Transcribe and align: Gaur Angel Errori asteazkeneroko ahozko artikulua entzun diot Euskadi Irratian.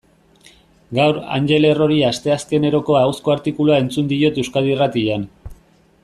Gaur 0.99 1.17
Angel 1.35 1.67
Errori 1.73 1.99
asteazkeneroko 2.07 2.97
ahozko 3.03 3.35
artikulua 3.37 3.77
entzun 3.85 4.09
diot 4.13 4.43
Euskadi 4.45 4.73
Irratian. 4.77 5.29